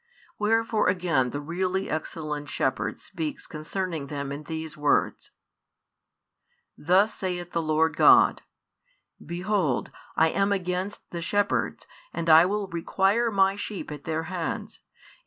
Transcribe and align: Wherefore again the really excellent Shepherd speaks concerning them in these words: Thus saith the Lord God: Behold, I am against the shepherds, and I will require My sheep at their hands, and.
Wherefore 0.39 0.87
again 0.87 1.29
the 1.29 1.39
really 1.39 1.87
excellent 1.87 2.49
Shepherd 2.49 2.99
speaks 2.99 3.45
concerning 3.45 4.07
them 4.07 4.31
in 4.31 4.41
these 4.45 4.75
words: 4.75 5.29
Thus 6.75 7.13
saith 7.13 7.51
the 7.51 7.61
Lord 7.61 7.95
God: 7.97 8.41
Behold, 9.23 9.91
I 10.15 10.29
am 10.29 10.51
against 10.51 11.07
the 11.11 11.21
shepherds, 11.21 11.85
and 12.11 12.31
I 12.31 12.47
will 12.47 12.65
require 12.67 13.29
My 13.29 13.55
sheep 13.55 13.91
at 13.91 14.05
their 14.05 14.23
hands, 14.23 14.77
and. 14.77 14.85